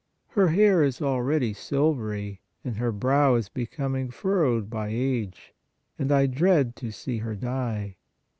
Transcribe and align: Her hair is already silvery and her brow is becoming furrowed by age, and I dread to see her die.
Her 0.29 0.47
hair 0.47 0.81
is 0.81 0.99
already 0.99 1.53
silvery 1.53 2.41
and 2.63 2.77
her 2.77 2.91
brow 2.91 3.35
is 3.35 3.49
becoming 3.49 4.09
furrowed 4.09 4.67
by 4.67 4.87
age, 4.87 5.53
and 5.99 6.11
I 6.11 6.25
dread 6.25 6.75
to 6.77 6.89
see 6.89 7.19
her 7.19 7.35
die. 7.35 7.97